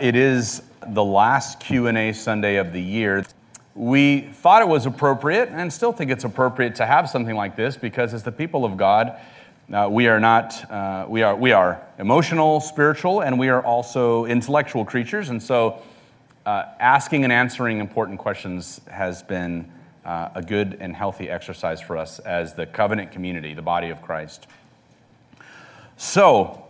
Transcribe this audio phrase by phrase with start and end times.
[0.00, 3.24] It is the last Q&A Sunday of the year.
[3.74, 7.76] We thought it was appropriate and still think it's appropriate to have something like this
[7.76, 9.18] because as the people of God,
[9.72, 14.24] uh, we are not uh, we are we are emotional, spiritual, and we are also
[14.24, 15.82] intellectual creatures, and so
[16.46, 19.70] uh, asking and answering important questions has been
[20.04, 24.00] uh, a good and healthy exercise for us as the covenant community, the body of
[24.00, 24.46] Christ.
[25.96, 26.67] So,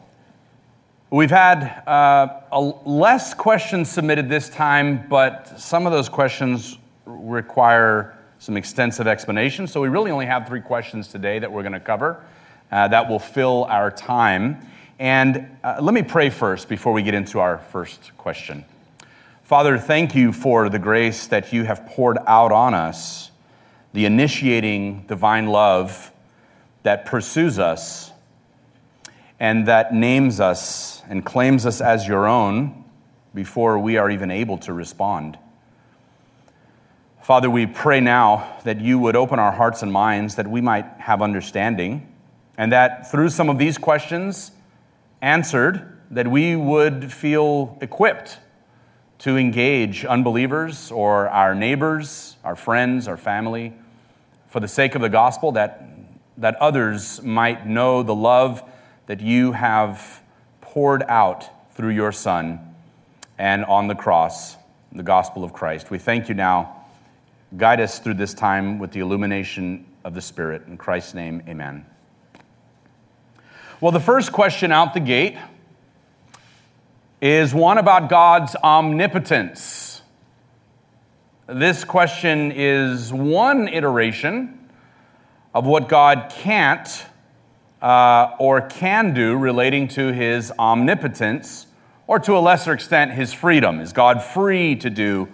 [1.10, 8.18] We've had uh, a, less questions submitted this time, but some of those questions require
[8.38, 9.66] some extensive explanation.
[9.66, 12.22] So we really only have three questions today that we're going to cover
[12.70, 14.58] uh, that will fill our time.
[14.98, 18.66] And uh, let me pray first before we get into our first question.
[19.44, 23.30] Father, thank you for the grace that you have poured out on us,
[23.94, 26.12] the initiating divine love
[26.82, 28.12] that pursues us
[29.40, 32.84] and that names us and claims us as your own
[33.34, 35.38] before we are even able to respond.
[37.22, 40.86] Father, we pray now that you would open our hearts and minds that we might
[40.98, 42.12] have understanding,
[42.56, 44.52] and that through some of these questions
[45.20, 48.38] answered, that we would feel equipped
[49.18, 53.74] to engage unbelievers or our neighbors, our friends, our family,
[54.48, 55.86] for the sake of the gospel, that,
[56.38, 58.62] that others might know the love
[59.06, 60.22] that you have
[60.78, 62.60] poured out through your Son
[63.36, 64.54] and on the cross,
[64.92, 65.90] the gospel of Christ.
[65.90, 66.84] We thank you now.
[67.56, 70.68] Guide us through this time with the illumination of the Spirit.
[70.68, 71.84] In Christ's name, amen.
[73.80, 75.36] Well, the first question out the gate
[77.20, 80.02] is one about God's omnipotence.
[81.48, 84.70] This question is one iteration
[85.52, 87.04] of what God can't
[87.80, 91.66] uh, or can do relating to his omnipotence,
[92.06, 93.80] or to a lesser extent, his freedom.
[93.80, 95.28] Is God free to do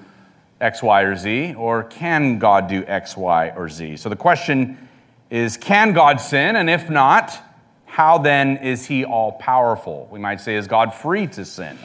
[0.61, 3.97] X, Y, or Z, or can God do X, Y, or Z?
[3.97, 4.89] So the question
[5.31, 6.57] is can God sin?
[6.57, 7.41] And if not,
[7.87, 10.09] how then is he all powerful?
[10.11, 11.79] We might say, is God free to sin?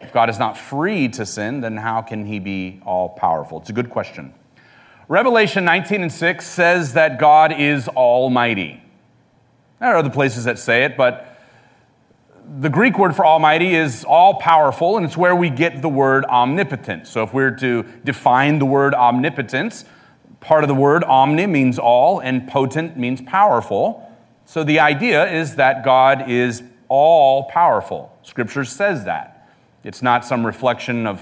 [0.00, 3.60] If God is not free to sin, then how can he be all powerful?
[3.60, 4.34] It's a good question.
[5.08, 8.82] Revelation 19 and 6 says that God is almighty.
[9.84, 11.38] There are other places that say it, but
[12.58, 16.24] the Greek word for almighty is all powerful, and it's where we get the word
[16.24, 17.06] omnipotent.
[17.06, 19.84] So if we we're to define the word omnipotence,
[20.40, 24.10] part of the word omni means all, and potent means powerful.
[24.46, 28.10] So the idea is that God is all powerful.
[28.22, 29.50] Scripture says that.
[29.82, 31.20] It's not some reflection of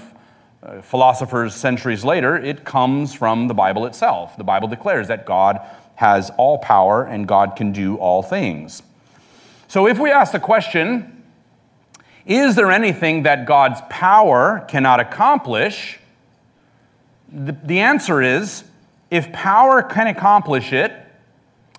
[0.63, 4.37] uh, philosophers centuries later, it comes from the Bible itself.
[4.37, 5.59] The Bible declares that God
[6.03, 8.83] has all power and God can do all things.
[9.69, 11.23] So if we ask the question,
[12.25, 15.99] is there anything that God's power cannot accomplish?
[17.31, 18.65] The, answer is
[19.09, 20.91] if power can accomplish it,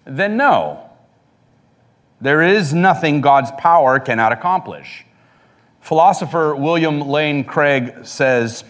[0.07, 0.89] then no.
[2.19, 5.05] There is nothing God's power cannot accomplish.
[5.83, 8.65] Philosopher William Lane Craig says,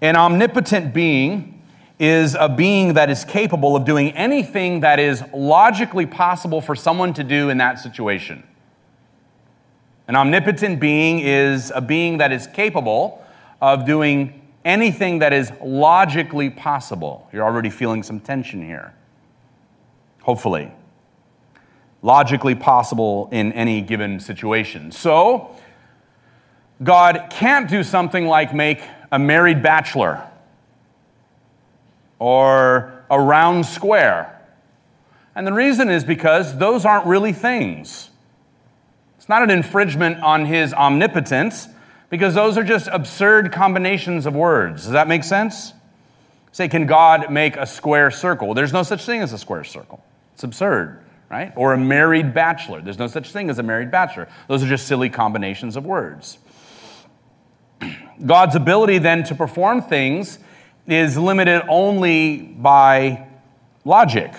[0.00, 1.55] An omnipotent being
[1.98, 7.14] is a being that is capable of doing anything that is logically possible for someone
[7.14, 8.42] to do in that situation.
[10.08, 13.24] An omnipotent being is a being that is capable
[13.60, 17.28] of doing anything that is logically possible.
[17.32, 18.94] You're already feeling some tension here.
[20.22, 20.70] Hopefully.
[22.02, 24.92] Logically possible in any given situation.
[24.92, 25.50] So,
[26.82, 30.22] God can't do something like make a married bachelor
[32.18, 34.32] or a round square.
[35.34, 38.10] And the reason is because those aren't really things.
[39.18, 41.68] It's not an infringement on his omnipotence
[42.08, 44.84] because those are just absurd combinations of words.
[44.84, 45.72] Does that make sense?
[46.52, 48.54] Say, can God make a square circle?
[48.54, 50.02] There's no such thing as a square circle.
[50.32, 51.00] It's absurd,
[51.30, 51.52] right?
[51.54, 52.80] Or a married bachelor.
[52.80, 54.28] There's no such thing as a married bachelor.
[54.48, 56.38] Those are just silly combinations of words.
[58.24, 60.38] God's ability then to perform things
[60.86, 63.26] is limited only by
[63.84, 64.32] logic.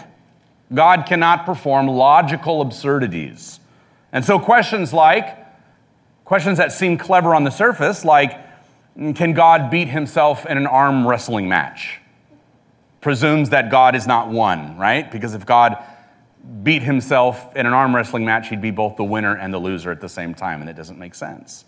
[0.74, 3.60] God cannot perform logical absurdities.
[4.12, 5.38] And so, questions like,
[6.26, 8.40] questions that seem clever on the surface, like,
[9.16, 12.00] can God beat himself in an arm wrestling match?
[13.00, 15.10] Presumes that God is not one, right?
[15.10, 15.78] Because if God
[16.64, 19.92] beat himself in an arm wrestling match, he'd be both the winner and the loser
[19.92, 21.66] at the same time, and it doesn't make sense.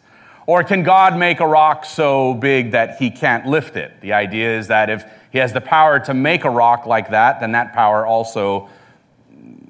[0.49, 4.01] Or can God make a rock so big that he can't lift it?
[4.01, 7.39] The idea is that if he has the power to make a rock like that,
[7.39, 8.67] then that power also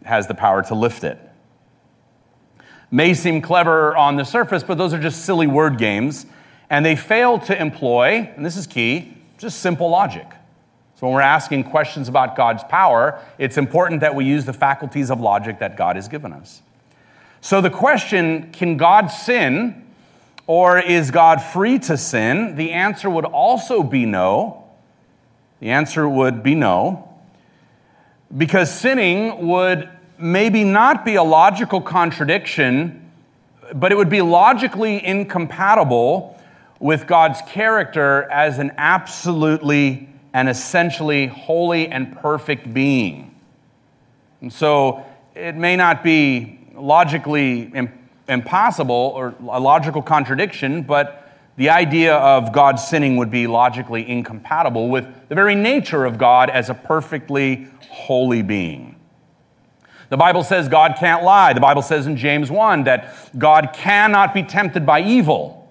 [0.06, 1.20] has the power to lift it.
[2.90, 6.26] May seem clever on the surface, but those are just silly word games.
[6.70, 10.28] And they fail to employ, and this is key, just simple logic.
[10.96, 15.12] So when we're asking questions about God's power, it's important that we use the faculties
[15.12, 16.62] of logic that God has given us.
[17.42, 19.88] So the question, can God sin
[20.50, 22.56] or is God free to sin?
[22.56, 24.64] The answer would also be no.
[25.60, 27.08] The answer would be no.
[28.36, 29.88] Because sinning would
[30.18, 33.12] maybe not be a logical contradiction,
[33.76, 36.42] but it would be logically incompatible
[36.80, 43.36] with God's character as an absolutely and essentially holy and perfect being.
[44.42, 45.06] And so
[45.36, 47.72] it may not be logically
[48.30, 51.26] impossible or a logical contradiction, but
[51.58, 56.50] the idea of God sinning would be logically incompatible with the very nature of God
[56.50, 58.96] as a perfectly holy being.
[60.08, 61.54] The Bible says God can't lie.
[61.54, 65.70] The Bible says in James 1 that God cannot be tempted by evil.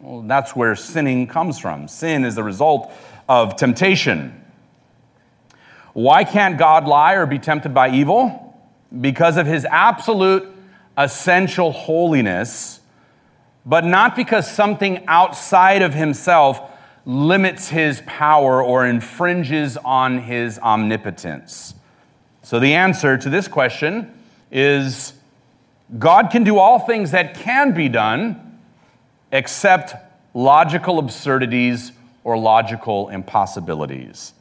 [0.00, 1.86] Well, that's where sinning comes from.
[1.86, 2.90] Sin is the result
[3.28, 4.42] of temptation.
[5.92, 8.58] Why can't God lie or be tempted by evil?
[9.00, 10.50] Because of his absolute
[11.04, 12.80] essential holiness,
[13.66, 16.60] but not because something outside of himself
[17.06, 21.74] limits his power or infringes on his omnipotence.
[22.42, 24.12] So the answer to this question
[24.50, 25.12] is
[25.98, 28.58] God can do all things that can be done
[29.32, 29.94] except
[30.34, 31.92] logical absurdities
[32.24, 34.34] or logical impossibilities.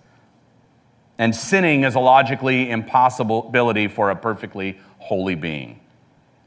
[1.17, 5.79] And sinning is a logically impossibility for a perfectly holy being.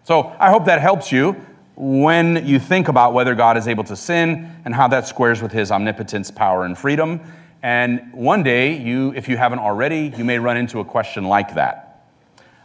[0.05, 1.37] So I hope that helps you
[1.77, 5.53] when you think about whether God is able to sin and how that squares with
[5.53, 7.21] his omnipotence, power, and freedom.
[7.63, 11.55] And one day, you, if you haven't already, you may run into a question like
[11.55, 12.07] that.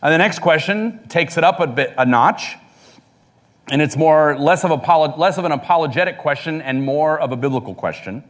[0.02, 2.56] And the next question takes it up a bit a notch
[3.70, 7.36] and it's more less of, a, less of an apologetic question and more of a
[7.36, 8.24] biblical question.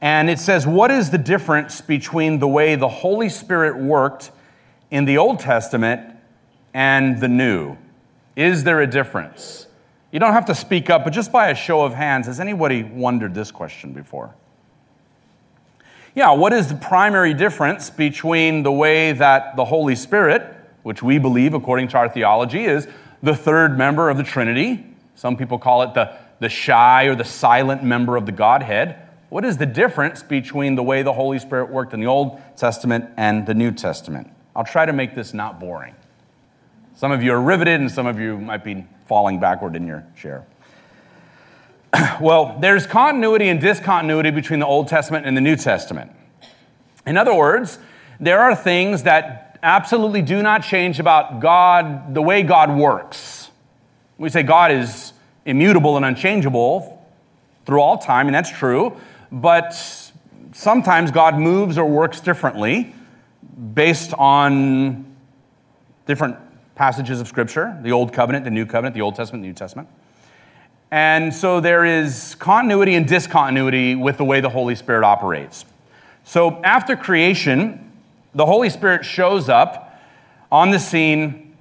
[0.00, 4.30] And it says, What is the difference between the way the Holy Spirit worked
[4.90, 6.16] in the Old Testament
[6.72, 7.76] and the New?
[8.36, 9.66] Is there a difference?
[10.10, 12.82] You don't have to speak up, but just by a show of hands, has anybody
[12.82, 14.34] wondered this question before?
[16.14, 20.54] Yeah, what is the primary difference between the way that the Holy Spirit,
[20.84, 22.86] which we believe according to our theology is
[23.22, 24.86] the third member of the Trinity.
[25.16, 28.96] Some people call it the, the shy or the silent member of the Godhead.
[29.30, 33.06] What is the difference between the way the Holy Spirit worked in the Old Testament
[33.16, 34.30] and the New Testament?
[34.54, 35.96] I'll try to make this not boring.
[36.96, 40.04] Some of you are riveted, and some of you might be falling backward in your
[40.16, 40.46] chair.
[42.20, 46.12] well, there's continuity and discontinuity between the Old Testament and the New Testament.
[47.04, 47.80] In other words,
[48.20, 53.50] there are things that absolutely do not change about God, the way God works.
[54.16, 55.12] We say God is
[55.44, 57.04] immutable and unchangeable
[57.66, 58.96] through all time, and that's true,
[59.32, 59.72] but
[60.52, 62.94] sometimes God moves or works differently
[63.74, 65.04] based on
[66.06, 66.36] different
[66.74, 69.88] passages of Scripture the Old Covenant, the New Covenant, the Old Testament, the New Testament.
[70.90, 75.64] And so there is continuity and discontinuity with the way the Holy Spirit operates.
[76.24, 77.92] So after creation,
[78.34, 80.00] the Holy Spirit shows up
[80.52, 81.56] on the scene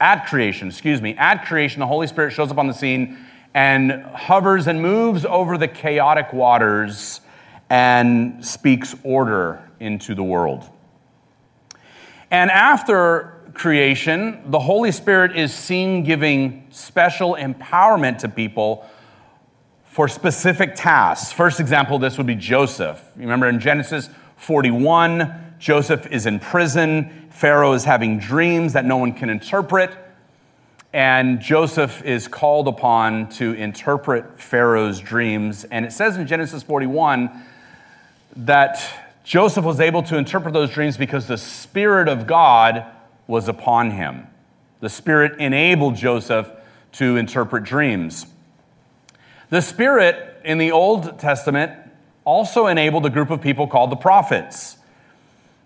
[0.00, 3.18] at creation, excuse me, at creation, the Holy Spirit shows up on the scene
[3.54, 7.20] and hovers and moves over the chaotic waters
[7.70, 10.68] and speaks order into the world.
[12.30, 18.88] And after creation, the Holy Spirit is seen giving special empowerment to people
[19.84, 21.32] for specific tasks.
[21.32, 23.00] First example, this would be Joseph.
[23.16, 27.28] You remember in Genesis 41, Joseph is in prison.
[27.30, 29.90] Pharaoh is having dreams that no one can interpret.
[30.92, 35.64] And Joseph is called upon to interpret Pharaoh's dreams.
[35.64, 37.30] And it says in Genesis 41
[38.36, 38.84] that
[39.24, 42.84] Joseph was able to interpret those dreams because the Spirit of God
[43.26, 44.26] was upon him.
[44.80, 46.50] The Spirit enabled Joseph
[46.92, 48.26] to interpret dreams.
[49.50, 51.72] The Spirit in the Old Testament
[52.24, 54.76] also enabled a group of people called the prophets.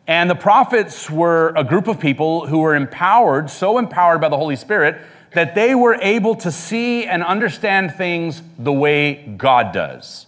[0.06, 4.36] And the prophets were a group of people who were empowered, so empowered by the
[4.36, 5.00] Holy Spirit,
[5.34, 10.26] that they were able to see and understand things the way God does.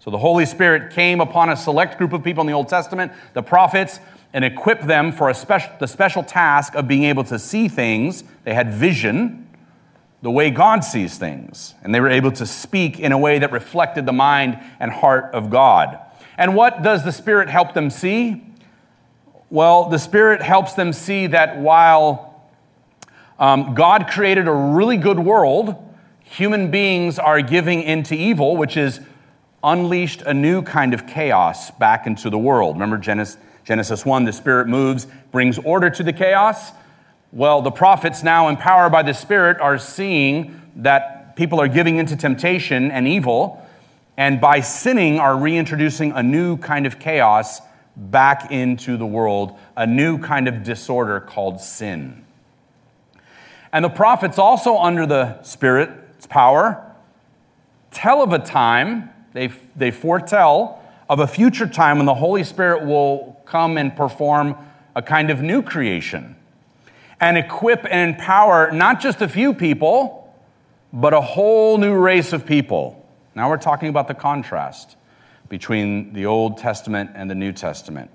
[0.00, 3.12] So the Holy Spirit came upon a select group of people in the Old Testament,
[3.32, 4.00] the prophets,
[4.32, 8.24] and equip them for special, the special task of being able to see things.
[8.44, 9.48] They had vision,
[10.22, 13.52] the way God sees things, and they were able to speak in a way that
[13.52, 15.98] reflected the mind and heart of God.
[16.36, 18.44] And what does the Spirit help them see?
[19.50, 22.44] Well, the Spirit helps them see that while
[23.38, 25.74] um, God created a really good world,
[26.22, 29.00] human beings are giving into evil, which is
[29.64, 32.76] unleashed a new kind of chaos back into the world.
[32.76, 36.72] Remember Genesis, Genesis 1 the Spirit moves, brings order to the chaos.
[37.32, 42.16] Well, the prophets, now empowered by the Spirit, are seeing that people are giving into
[42.16, 43.62] temptation and evil,
[44.16, 47.60] and by sinning, are reintroducing a new kind of chaos
[47.94, 52.24] back into the world, a new kind of disorder called sin.
[53.70, 56.90] And the prophets, also under the Spirit's power,
[57.90, 62.86] tell of a time, they, they foretell of a future time when the Holy Spirit
[62.86, 64.56] will come and perform
[64.94, 66.36] a kind of new creation
[67.20, 70.34] and equip and empower not just a few people,
[70.92, 73.06] but a whole new race of people.
[73.34, 74.96] Now we're talking about the contrast
[75.48, 78.10] between the Old Testament and the New Testament.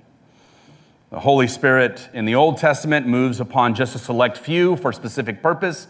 [1.09, 4.93] The Holy Spirit in the Old Testament moves upon just a select few for a
[4.93, 5.87] specific purpose.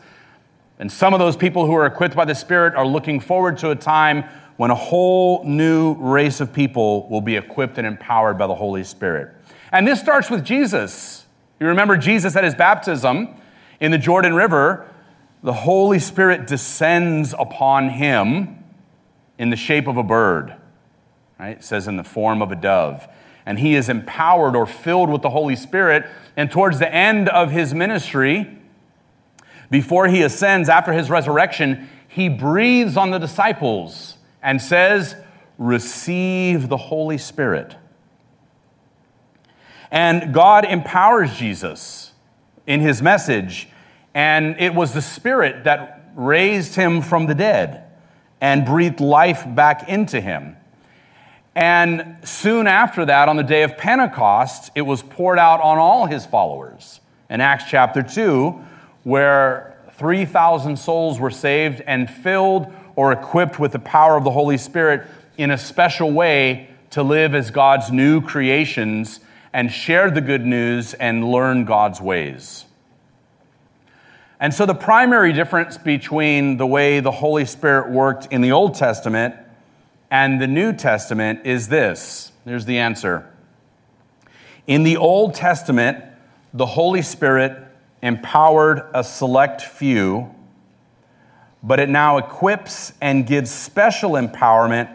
[0.80, 3.70] And some of those people who are equipped by the Spirit are looking forward to
[3.72, 4.26] a time
[4.58, 8.84] when a whole new race of people will be equipped and empowered by the Holy
[8.84, 9.34] Spirit.
[9.72, 11.26] And this starts with Jesus.
[11.60, 13.30] You remember Jesus at his baptism
[13.80, 14.90] in the Jordan River,
[15.42, 18.64] the Holy Spirit descends upon him
[19.38, 20.56] in the shape of a bird.
[21.40, 21.58] Right?
[21.58, 23.08] It says in the form of a dove.
[23.46, 26.06] And he is empowered or filled with the Holy Spirit.
[26.38, 28.58] And towards the end of his ministry,
[29.70, 35.16] before he ascends after his resurrection, he breathes on the disciples and says,
[35.58, 37.76] Receive the Holy Spirit.
[39.90, 42.14] And God empowers Jesus
[42.66, 43.70] in his message,
[44.14, 47.84] and it was the Spirit that raised him from the dead
[48.42, 50.58] and breathed life back into him.
[51.56, 56.08] And soon after that, on the day of Pentecost, it was poured out on all
[56.08, 57.00] his followers.
[57.30, 58.50] In Acts chapter 2,
[59.04, 64.58] where 3,000 souls were saved and filled or equipped with the power of the Holy
[64.58, 65.08] Spirit
[65.38, 69.20] in a special way to live as God's new creations
[69.52, 72.66] and share the good news and learn God's ways.
[74.40, 78.76] And so, the primary difference between the way the Holy Spirit worked in the Old
[78.76, 79.36] Testament
[80.12, 82.32] and the New Testament is this.
[82.46, 83.28] Here's the answer.
[84.68, 86.04] In the Old Testament,
[86.54, 87.58] the Holy Spirit
[88.02, 90.36] empowered a select few,
[91.64, 94.94] but it now equips and gives special empowerment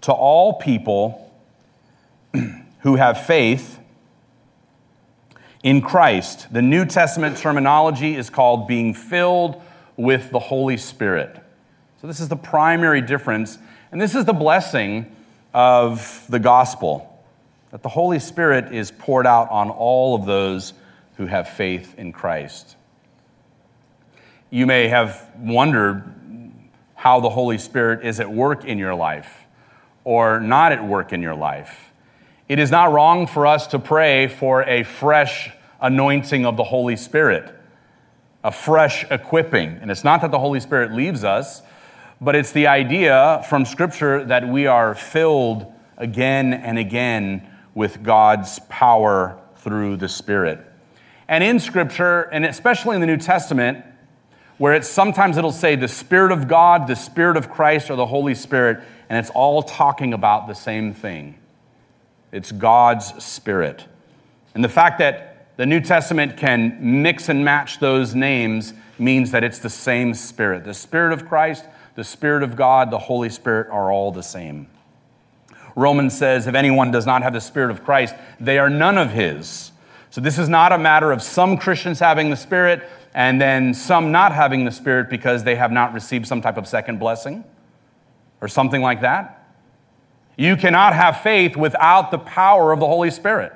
[0.00, 1.32] to all people
[2.80, 3.78] who have faith
[5.62, 6.52] in Christ.
[6.52, 9.62] The New Testament terminology is called being filled
[9.96, 11.38] with the Holy Spirit.
[12.00, 13.58] So, this is the primary difference,
[13.90, 15.14] and this is the blessing
[15.52, 17.04] of the gospel
[17.70, 20.72] that the Holy Spirit is poured out on all of those
[21.16, 22.76] who have faith in Christ.
[24.50, 26.14] You may have wondered
[26.94, 29.46] how the Holy Spirit is at work in your life
[30.04, 31.92] or not at work in your life.
[32.48, 35.50] It is not wrong for us to pray for a fresh
[35.82, 37.54] anointing of the Holy Spirit,
[38.42, 39.78] a fresh equipping.
[39.82, 41.60] And it's not that the Holy Spirit leaves us,
[42.18, 48.60] but it's the idea from Scripture that we are filled again and again with God's
[48.70, 50.60] power through the Spirit.
[51.28, 53.84] And in Scripture, and especially in the New Testament,
[54.58, 58.06] where it's sometimes it'll say the Spirit of God, the Spirit of Christ, or the
[58.06, 61.38] Holy Spirit, and it's all talking about the same thing.
[62.30, 63.86] It's God's Spirit.
[64.54, 69.44] And the fact that the New Testament can mix and match those names means that
[69.44, 70.64] it's the same Spirit.
[70.64, 74.68] The Spirit of Christ, the Spirit of God, the Holy Spirit are all the same.
[75.74, 79.12] Romans says, if anyone does not have the Spirit of Christ, they are none of
[79.12, 79.70] his.
[80.10, 84.12] So this is not a matter of some Christians having the Spirit and then some
[84.12, 87.44] not having the Spirit because they have not received some type of second blessing
[88.40, 89.34] or something like that.
[90.36, 93.52] You cannot have faith without the power of the Holy Spirit.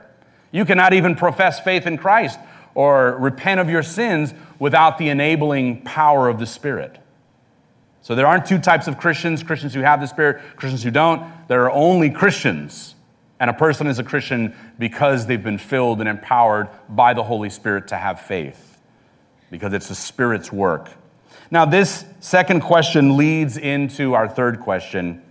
[0.51, 2.39] You cannot even profess faith in Christ
[2.75, 6.99] or repent of your sins without the enabling power of the Spirit.
[8.01, 11.31] So there aren't two types of Christians Christians who have the Spirit, Christians who don't.
[11.49, 12.97] There are only Christians.
[13.39, 17.51] And a person is a Christian because they've been filled and empowered by the Holy
[17.51, 18.72] Spirit to have faith,
[19.53, 20.91] because it's the Spirit's work.
[21.51, 25.23] Now, this second question leads into our third question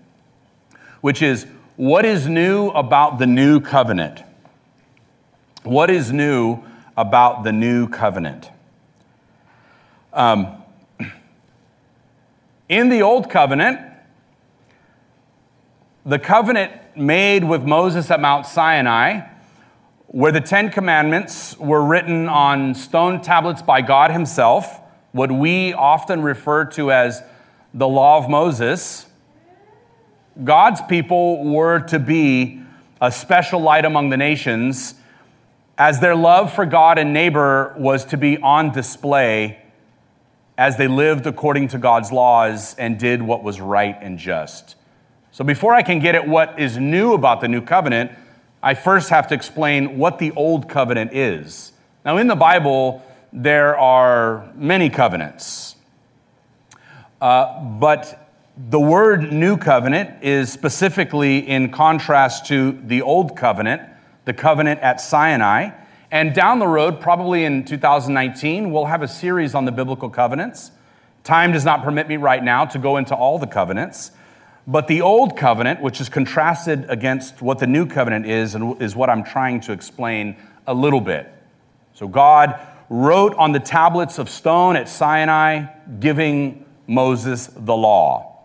[1.01, 1.47] which is
[1.77, 4.21] what is new about the new covenant?
[5.63, 6.59] What is new
[6.95, 8.51] about the new covenant?
[10.13, 10.61] Um,
[12.69, 13.79] in the old covenant,
[16.05, 19.30] the covenant made with Moses at Mount Sinai,
[20.11, 24.81] where the Ten Commandments were written on stone tablets by God Himself,
[25.13, 27.23] what we often refer to as
[27.73, 29.05] the law of Moses,
[30.43, 32.61] God's people were to be
[32.99, 34.95] a special light among the nations
[35.77, 39.61] as their love for God and neighbor was to be on display
[40.57, 44.75] as they lived according to God's laws and did what was right and just.
[45.31, 48.11] So, before I can get at what is new about the new covenant,
[48.63, 51.71] I first have to explain what the old covenant is.
[52.05, 53.03] Now, in the Bible,
[53.33, 55.75] there are many covenants,
[57.19, 58.29] uh, but
[58.69, 63.81] the word new covenant is specifically in contrast to the old covenant,
[64.25, 65.71] the covenant at Sinai.
[66.11, 70.71] And down the road, probably in 2019, we'll have a series on the biblical covenants.
[71.23, 74.11] Time does not permit me right now to go into all the covenants.
[74.67, 78.95] But the old covenant, which is contrasted against what the new covenant is, and is
[78.95, 80.37] what I'm trying to explain
[80.67, 81.31] a little bit.
[81.93, 85.65] So God wrote on the tablets of stone at Sinai,
[85.99, 88.43] giving Moses the law.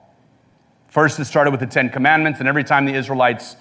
[0.89, 3.57] First, it started with the Ten Commandments, and every time the Israelites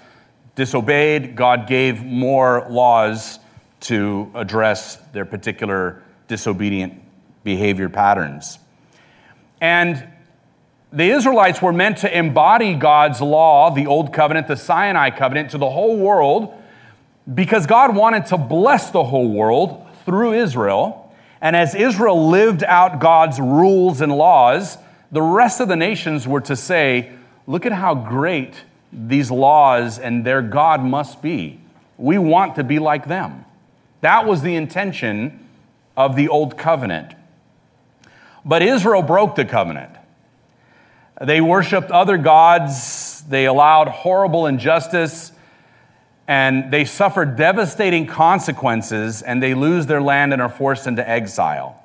[0.56, 3.40] disobeyed, God gave more laws
[3.82, 7.02] to address their particular disobedient
[7.44, 8.58] behavior patterns.
[9.60, 10.08] And
[10.96, 15.58] the Israelites were meant to embody God's law, the Old Covenant, the Sinai covenant, to
[15.58, 16.54] the whole world
[17.32, 21.14] because God wanted to bless the whole world through Israel.
[21.42, 24.78] And as Israel lived out God's rules and laws,
[25.12, 27.12] the rest of the nations were to say,
[27.46, 31.60] Look at how great these laws and their God must be.
[31.98, 33.46] We want to be like them.
[34.02, 35.48] That was the intention
[35.98, 37.14] of the old covenant.
[38.44, 39.92] But Israel broke the covenant.
[41.22, 45.32] They worshiped other gods, they allowed horrible injustice,
[46.28, 51.82] and they suffered devastating consequences, and they lose their land and are forced into exile.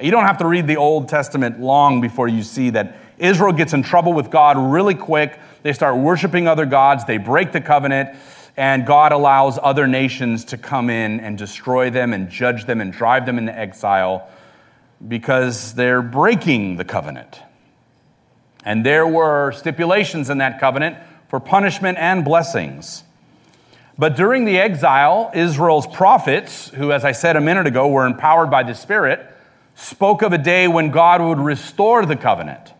[0.00, 3.72] You don't have to read the Old Testament long before you see that Israel gets
[3.72, 5.38] in trouble with God really quick.
[5.62, 8.10] They start worshiping other gods, they break the covenant,
[8.56, 12.92] and God allows other nations to come in and destroy them and judge them and
[12.92, 14.28] drive them into exile
[15.06, 17.40] because they're breaking the covenant.
[18.64, 20.96] And there were stipulations in that covenant
[21.28, 23.04] for punishment and blessings.
[23.96, 28.50] But during the exile, Israel's prophets, who, as I said a minute ago, were empowered
[28.50, 29.24] by the Spirit,
[29.74, 32.72] spoke of a day when God would restore the covenant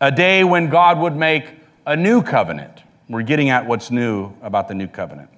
[0.00, 1.50] a day when God would make
[1.86, 2.82] a new covenant.
[3.08, 5.30] We're getting at what's new about the new covenant.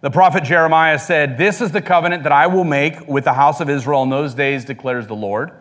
[0.00, 3.60] The prophet Jeremiah said, This is the covenant that I will make with the house
[3.60, 5.52] of Israel in those days, declares the Lord.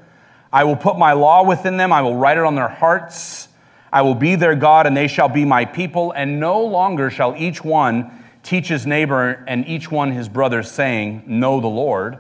[0.55, 3.49] I will put my law within them, I will write it on their hearts.
[3.91, 7.35] I will be their God, and they shall be my people, and no longer shall
[7.37, 12.19] each one teach his neighbor and each one his brother, saying, Know the Lord.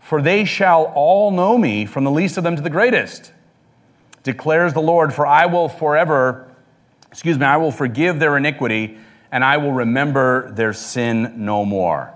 [0.00, 3.32] For they shall all know me, from the least of them to the greatest
[4.26, 6.48] declares the Lord, for I will forever,
[7.12, 8.98] excuse me, I will forgive their iniquity
[9.30, 12.12] and I will remember their sin no more.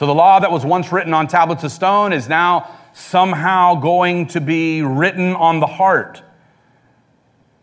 [0.00, 4.28] So the law that was once written on tablets of stone is now somehow going
[4.28, 6.22] to be written on the heart.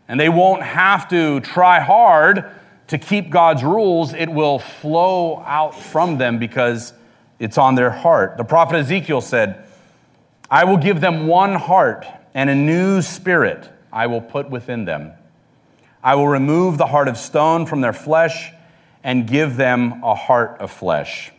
[0.06, 2.48] And they won't have to try hard
[2.86, 6.92] to keep God's rules, it will flow out from them because
[7.40, 8.36] it's on their heart.
[8.36, 9.66] The prophet Ezekiel said,
[10.48, 15.10] I will give them one heart and a new spirit I will put within them.
[16.04, 18.52] I will remove the heart of stone from their flesh
[19.02, 21.32] and give them a heart of flesh,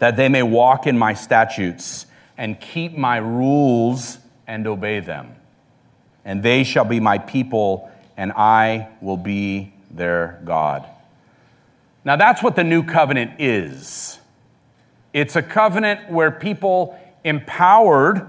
[0.00, 5.36] that they may walk in my statutes and keep my rules and obey them.
[6.24, 10.86] And they shall be my people, and I will be their God.
[12.04, 14.18] Now, that's what the new covenant is
[15.12, 18.26] it's a covenant where people empowered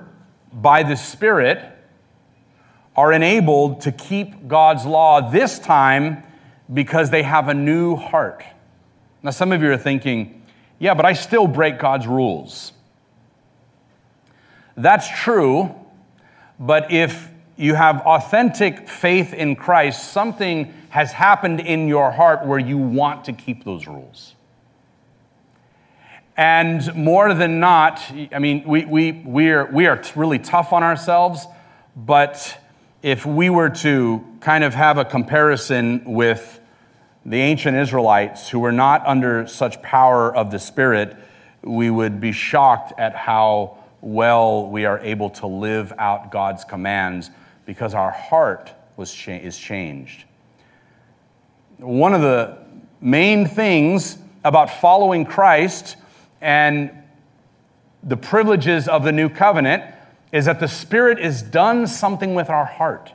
[0.52, 1.64] by the Spirit
[2.96, 6.24] are enabled to keep God's law this time
[6.74, 8.44] because they have a new heart.
[9.24, 10.41] Now, some of you are thinking,
[10.82, 12.74] yeah, but I still break God's rules.
[14.76, 15.76] That's true,
[16.60, 22.58] but if you have authentic faith in Christ, something has happened in your heart where
[22.58, 24.34] you want to keep those rules.
[26.36, 28.02] And more than not,
[28.34, 31.46] I mean, we, we, we, are, we are really tough on ourselves,
[31.96, 32.58] but
[33.04, 36.60] if we were to kind of have a comparison with
[37.26, 41.16] the ancient Israelites who were not under such power of the Spirit,
[41.62, 47.30] we would be shocked at how well we are able to live out God's commands
[47.66, 50.26] because our heart was cha- is changed.
[51.78, 52.58] One of the
[53.00, 55.98] main things about following Christ
[56.42, 56.92] and
[58.04, 59.84] the privileges of the new covenant
[60.32, 63.14] is that the Spirit has done something with our heart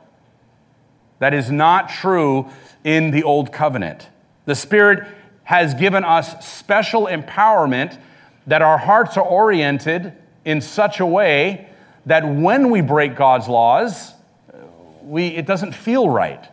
[1.19, 2.51] that is not true
[2.85, 4.09] in the Old Covenant.
[4.45, 5.07] The Spirit
[5.45, 7.99] has given us special empowerment
[8.47, 10.13] that our hearts are oriented
[10.45, 11.69] in such a way
[12.07, 14.13] that when we break God's laws,
[15.03, 16.49] we, it doesn't feel right.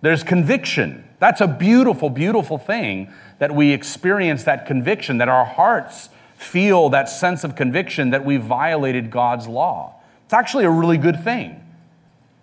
[0.00, 1.04] There's conviction.
[1.18, 7.08] That's a beautiful, beautiful thing that we experience that conviction, that our hearts feel that
[7.08, 9.94] sense of conviction that we violated God's law.
[10.24, 11.61] It's actually a really good thing.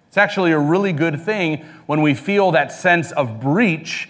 [0.10, 4.10] It's actually a really good thing when we feel that sense of breach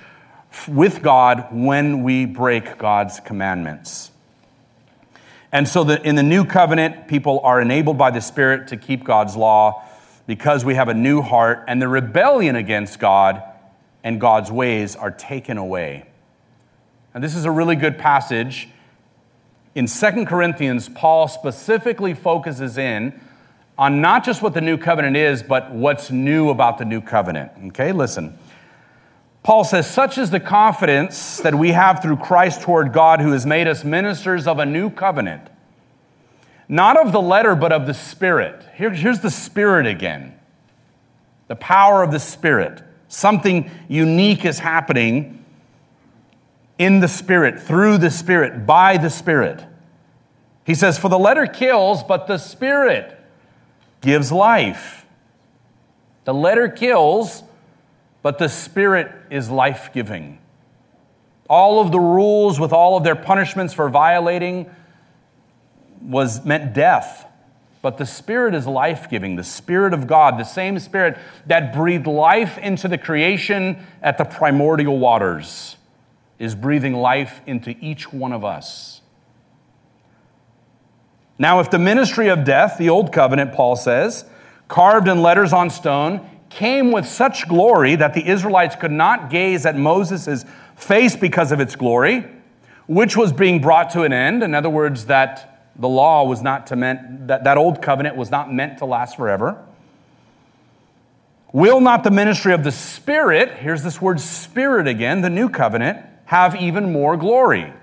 [0.66, 4.10] with God when we break God's commandments.
[5.52, 9.04] And so, the, in the new covenant, people are enabled by the Spirit to keep
[9.04, 9.84] God's law
[10.26, 13.44] because we have a new heart, and the rebellion against God
[14.02, 16.06] and God's ways are taken away.
[17.14, 18.70] And this is a really good passage.
[19.76, 23.20] In Second Corinthians, Paul specifically focuses in
[23.80, 27.50] on not just what the new covenant is, but what's new about the new covenant.
[27.68, 28.38] Okay, listen.
[29.42, 33.46] Paul says, Such is the confidence that we have through Christ toward God, who has
[33.46, 35.50] made us ministers of a new covenant.
[36.68, 38.66] Not of the letter, but of the Spirit.
[38.76, 40.38] Here, here's the Spirit again
[41.48, 42.84] the power of the Spirit.
[43.08, 45.46] Something unique is happening
[46.78, 49.64] in the Spirit, through the Spirit, by the Spirit.
[50.66, 53.16] He says, For the letter kills, but the Spirit
[54.02, 55.06] gives life.
[56.26, 57.44] The letter kills,
[58.22, 60.40] but the Spirit is life giving.
[61.50, 64.70] All of the rules, with all of their punishments for violating,
[66.02, 67.26] was meant death.
[67.82, 72.08] But the Spirit is life giving, the Spirit of God, the same Spirit that breathed
[72.08, 75.78] life into the creation at the primordial waters,
[76.38, 78.99] is breathing life into each one of us.
[81.40, 84.26] Now, if the ministry of death, the old covenant, Paul says,
[84.68, 89.66] carved in letters on stone, came with such glory that the Israelites could not gaze
[89.66, 90.44] at Moses'
[90.76, 92.26] face because of its glory,
[92.88, 94.44] which was being brought to an end.
[94.44, 98.30] In other words, that the law was not to meant, that, that old covenant was
[98.30, 99.64] not meant to last forever.
[101.54, 106.06] Will not the ministry of the Spirit, here's this word Spirit again, the new covenant,
[106.26, 107.74] have even more glory?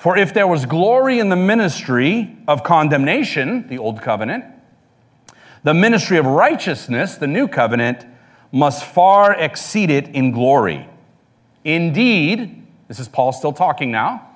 [0.00, 4.46] For if there was glory in the ministry of condemnation, the old covenant,
[5.62, 8.06] the ministry of righteousness, the new covenant,
[8.50, 10.88] must far exceed it in glory.
[11.64, 14.26] Indeed, this is Paul still talking now.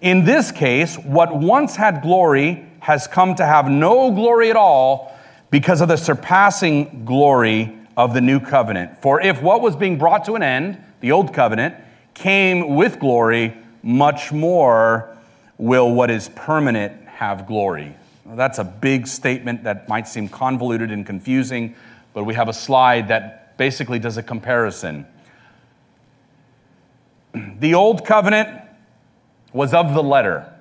[0.00, 5.16] In this case, what once had glory has come to have no glory at all
[5.48, 9.00] because of the surpassing glory of the new covenant.
[9.00, 11.76] For if what was being brought to an end, the old covenant,
[12.14, 15.14] came with glory, much more
[15.58, 17.94] will what is permanent have glory.
[18.26, 21.76] That's a big statement that might seem convoluted and confusing,
[22.14, 25.06] but we have a slide that basically does a comparison.
[27.58, 28.48] The old covenant
[29.52, 30.52] was of the letter,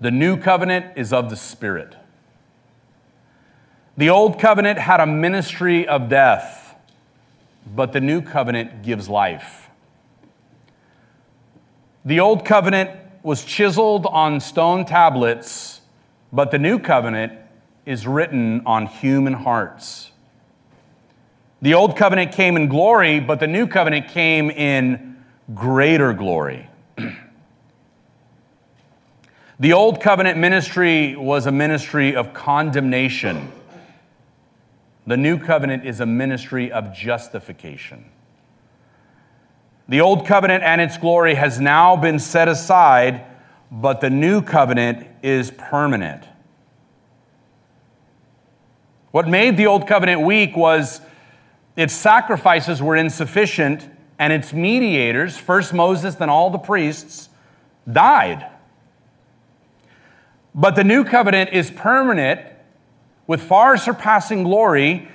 [0.00, 1.94] the new covenant is of the spirit.
[3.96, 6.74] The old covenant had a ministry of death,
[7.66, 9.67] but the new covenant gives life.
[12.04, 12.90] The old covenant
[13.22, 15.78] was chiseled on stone tablets
[16.32, 17.32] but the new covenant
[17.86, 20.10] is written on human hearts.
[21.62, 25.16] The old covenant came in glory, but the new covenant came in
[25.54, 26.68] greater glory.
[29.58, 33.50] the old covenant ministry was a ministry of condemnation.
[35.06, 38.04] The new covenant is a ministry of justification.
[39.88, 43.24] The old covenant and its glory has now been set aside
[43.70, 46.24] but the new covenant is permanent.
[49.10, 51.00] What made the old covenant weak was
[51.76, 57.28] its sacrifices were insufficient and its mediators, first Moses, then all the priests,
[57.90, 58.46] died.
[60.54, 62.40] But the new covenant is permanent
[63.26, 65.08] with far surpassing glory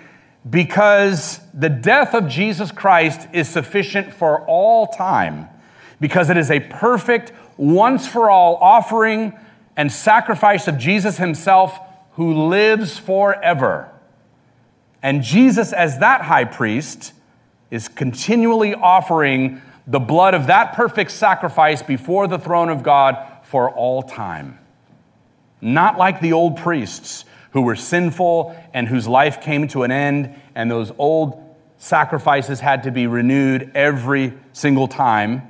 [0.49, 5.47] because the death of Jesus Christ is sufficient for all time,
[5.99, 9.37] because it is a perfect, once for all offering
[9.77, 11.79] and sacrifice of Jesus himself
[12.13, 13.89] who lives forever.
[15.01, 17.13] And Jesus, as that high priest,
[17.71, 23.69] is continually offering the blood of that perfect sacrifice before the throne of God for
[23.69, 24.59] all time.
[25.59, 30.35] Not like the old priests who were sinful and whose life came to an end,
[30.53, 31.39] and those old
[31.77, 35.41] sacrifices had to be renewed every single time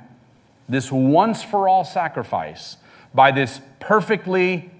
[0.68, 2.76] this once for all sacrifice
[3.12, 4.70] by this perfectly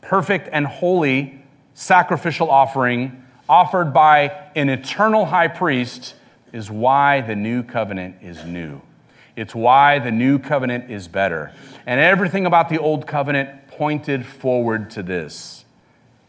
[0.00, 1.42] perfect and holy
[1.74, 6.14] sacrificial offering offered by an eternal high priest
[6.52, 8.80] is why the new covenant is new.
[9.36, 11.52] It's why the new covenant is better.
[11.86, 15.64] And everything about the old covenant pointed forward to this.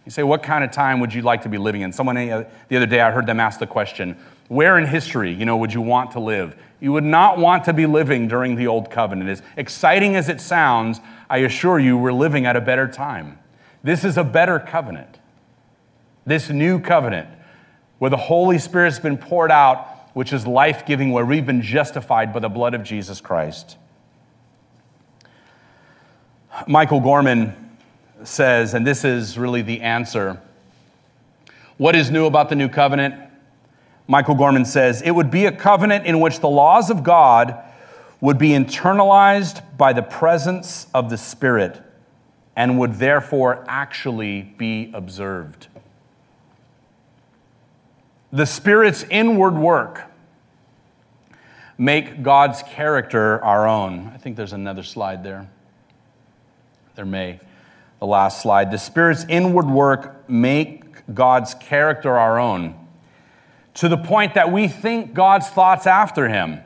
[0.06, 1.92] You say, what kind of time would you like to be living in?
[1.92, 5.46] Someone uh, the other day, I heard them ask the question, where in history, you
[5.46, 6.56] know, would you want to live?
[6.80, 9.30] You would not want to be living during the old covenant.
[9.30, 13.38] As exciting as it sounds, I assure you, we're living at a better time.
[13.84, 15.20] This is a better covenant.
[16.26, 17.30] This new covenant,
[18.00, 22.34] where the Holy Spirit's been poured out, which is life giving, where we've been justified
[22.34, 23.78] by the blood of Jesus Christ.
[26.68, 27.71] Michael Gorman
[28.28, 30.42] says, and this is really the answer
[31.82, 33.16] what is new about the new covenant?
[34.08, 37.58] Michael Gorman says, it would be a covenant in which the laws of God
[38.20, 41.82] would be internalized by the presence of the Spirit
[42.56, 45.70] and would therefore actually be observed.
[48.32, 50.04] The Spirit's inward work
[51.80, 54.12] make God's character our own.
[54.14, 55.50] I think there's another slide there.
[56.94, 57.40] There may.
[58.02, 58.70] The last slide.
[58.72, 62.76] The Spirit's inward work make God's character our own
[63.76, 66.60] to the point that we think God's thoughts after Him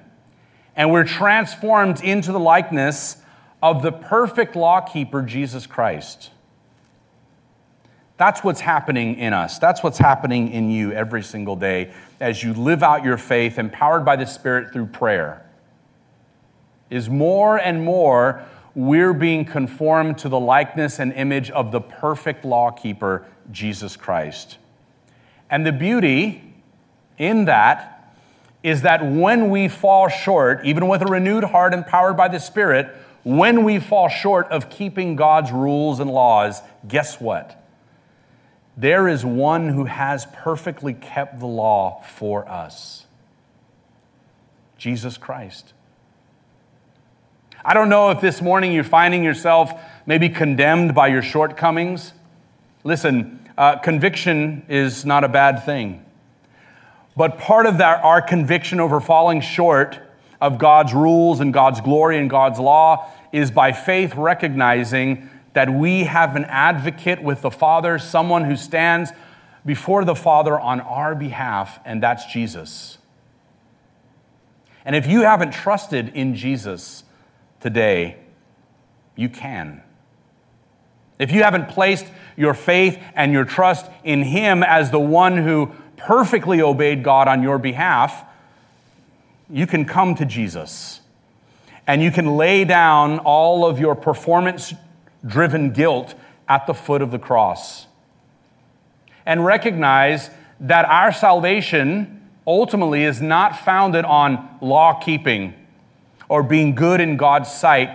[0.76, 3.17] and we're transformed into the likeness
[3.63, 6.32] of the perfect lawkeeper, Jesus Christ.
[8.17, 9.60] That's what's happening in us.
[9.60, 14.06] That's what's happening in you every single day as you live out your faith, empowered
[14.06, 15.45] by the Spirit through prayer.
[16.89, 18.45] Is more and more
[18.76, 24.58] we're being conformed to the likeness and image of the perfect lawkeeper, Jesus Christ.
[25.50, 26.54] And the beauty
[27.18, 28.14] in that
[28.62, 32.94] is that when we fall short, even with a renewed heart empowered by the Spirit,
[33.24, 37.64] when we fall short of keeping God's rules and laws, guess what?
[38.76, 43.06] There is one who has perfectly kept the law for us
[44.78, 45.74] Jesus Christ.
[47.67, 49.73] I don't know if this morning you're finding yourself
[50.06, 52.13] maybe condemned by your shortcomings.
[52.84, 56.06] Listen, uh, conviction is not a bad thing.
[57.17, 59.97] But part of that, our conviction over falling short
[60.39, 66.04] of God's rules and God's glory and God's law is by faith recognizing that we
[66.04, 69.10] have an advocate with the Father, someone who stands
[69.65, 72.99] before the Father on our behalf, and that's Jesus.
[74.86, 77.05] And if you haven't trusted in Jesus,
[77.65, 78.15] today,
[79.15, 79.82] you can.
[81.17, 82.06] If you haven't placed
[82.38, 87.41] your faith and your trust in Him as the one who perfectly obeyed God on
[87.41, 88.23] your behalf,
[89.49, 91.01] you can come to Jesus.
[91.88, 94.75] And you can lay down all of your performance
[95.25, 96.13] driven guilt
[96.47, 97.88] at the foot of the cross.
[99.25, 105.56] And recognize that our salvation ultimately is not founded on law keeping
[106.30, 107.90] or being good in God's sight,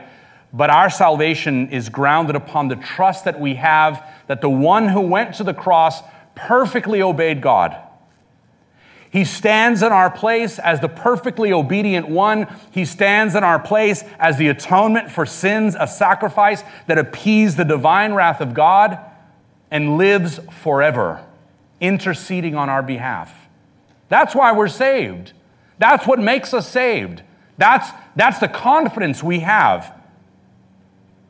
[0.53, 5.01] but our salvation is grounded upon the trust that we have that the one who
[5.01, 6.03] went to the cross
[6.35, 7.77] perfectly obeyed God.
[9.11, 12.47] He stands in our place as the perfectly obedient one.
[12.71, 17.65] He stands in our place as the atonement for sins, a sacrifice that appeased the
[17.65, 18.99] divine wrath of God
[19.71, 21.25] and lives forever,
[21.81, 23.49] interceding on our behalf.
[24.09, 25.33] That's why we're saved.
[25.79, 27.23] That's what makes us saved.
[27.59, 29.95] That's, that's the confidence we have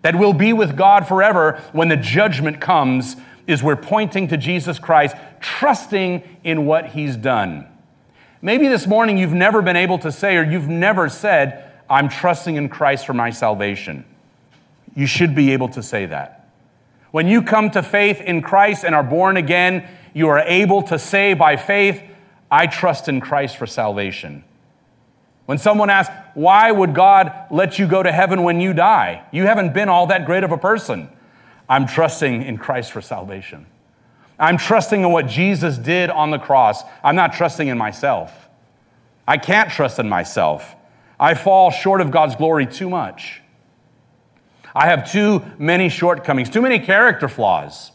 [0.03, 3.17] that we'll be with God forever when the judgment comes
[3.47, 7.67] is we're pointing to Jesus Christ, trusting in what he's done.
[8.43, 12.57] Maybe this morning you've never been able to say or you've never said, I'm trusting
[12.57, 14.05] in Christ for my salvation.
[14.95, 16.49] You should be able to say that.
[17.11, 20.99] When you come to faith in Christ and are born again, you are able to
[20.99, 22.03] say by faith,
[22.51, 24.45] I trust in Christ for salvation.
[25.51, 29.25] When someone asks, Why would God let you go to heaven when you die?
[29.33, 31.09] You haven't been all that great of a person.
[31.69, 33.67] I'm trusting in Christ for salvation.
[34.39, 36.85] I'm trusting in what Jesus did on the cross.
[37.03, 38.49] I'm not trusting in myself.
[39.27, 40.77] I can't trust in myself.
[41.19, 43.43] I fall short of God's glory too much.
[44.73, 47.91] I have too many shortcomings, too many character flaws.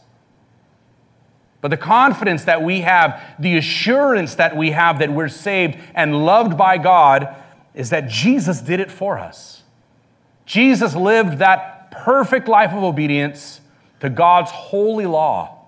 [1.62, 6.26] But the confidence that we have, the assurance that we have that we're saved and
[6.26, 7.34] loved by God
[7.76, 9.62] is that Jesus did it for us.
[10.46, 13.60] Jesus lived that perfect life of obedience
[14.00, 15.66] to God's holy law.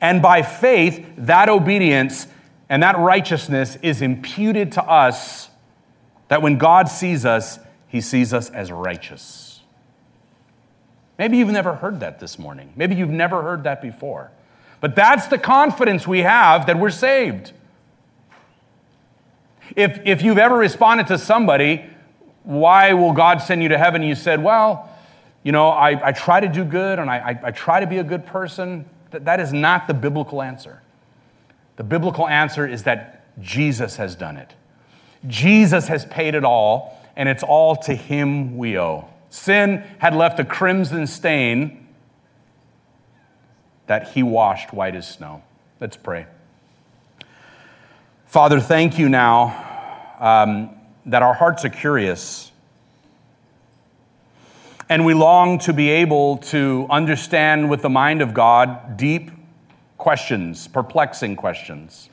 [0.00, 2.26] And by faith, that obedience
[2.68, 5.48] and that righteousness is imputed to us
[6.28, 9.62] that when God sees us, he sees us as righteous.
[11.18, 12.72] Maybe you've never heard that this morning.
[12.76, 14.30] Maybe you've never heard that before.
[14.80, 17.52] But that's the confidence we have that we're saved.
[19.76, 21.84] If, if you've ever responded to somebody,
[22.42, 24.02] why will God send you to heaven?
[24.02, 24.90] You said, well,
[25.42, 27.98] you know, I, I try to do good and I, I, I try to be
[27.98, 28.88] a good person.
[29.10, 30.82] That, that is not the biblical answer.
[31.76, 34.54] The biblical answer is that Jesus has done it.
[35.26, 39.08] Jesus has paid it all, and it's all to him we owe.
[39.30, 41.86] Sin had left a crimson stain
[43.86, 45.42] that he washed white as snow.
[45.80, 46.26] Let's pray.
[48.28, 52.52] Father, thank you now um, that our hearts are curious.
[54.90, 59.30] And we long to be able to understand with the mind of God deep
[59.96, 62.10] questions, perplexing questions.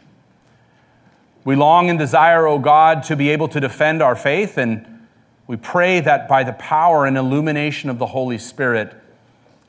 [1.44, 5.06] We long and desire, O oh God, to be able to defend our faith, and
[5.48, 8.94] we pray that by the power and illumination of the Holy Spirit,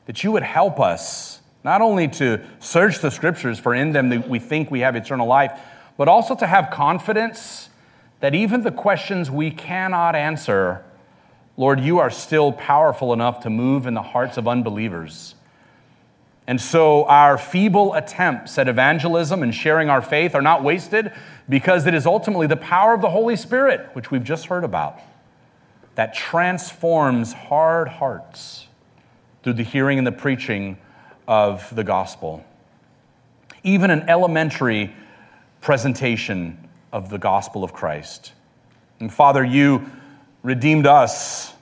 [0.05, 4.39] that you would help us not only to search the scriptures, for in them we
[4.39, 5.51] think we have eternal life,
[5.97, 7.69] but also to have confidence
[8.19, 10.83] that even the questions we cannot answer,
[11.57, 15.35] Lord, you are still powerful enough to move in the hearts of unbelievers.
[16.45, 21.11] And so our feeble attempts at evangelism and sharing our faith are not wasted
[21.49, 24.99] because it is ultimately the power of the Holy Spirit, which we've just heard about,
[25.95, 28.67] that transforms hard hearts
[29.43, 30.77] through the hearing and the preaching
[31.27, 32.45] of the gospel.
[33.63, 34.93] Even an elementary
[35.67, 36.57] presentation
[36.93, 38.31] of the gospel of Christ.
[39.01, 39.85] And Father, you
[40.41, 41.53] redeemed us.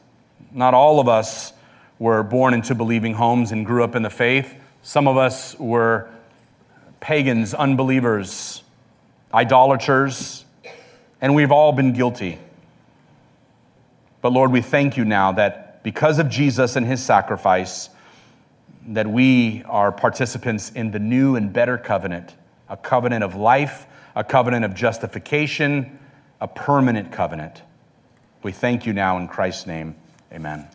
[0.52, 1.54] Not all of us
[1.98, 4.54] were born into believing homes and grew up in the faith.
[4.84, 6.08] Some of us were
[7.00, 8.62] pagans, unbelievers,
[9.34, 10.46] idolaters,
[11.20, 12.38] and we've all been guilty.
[14.22, 17.90] But Lord, we thank you now that because of Jesus and his sacrifice,
[18.90, 22.36] that we are participants in the new and better covenant,
[22.70, 26.00] a covenant of life, a covenant of justification,
[26.40, 27.62] a permanent covenant.
[28.44, 29.96] We thank you now in Christ's name.
[30.32, 30.68] Amen.